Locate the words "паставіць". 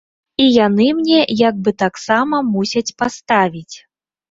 3.05-3.75